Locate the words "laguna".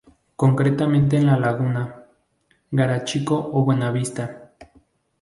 1.37-2.05